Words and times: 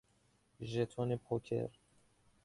ژتون 0.71 1.15
پوکر 1.15 1.69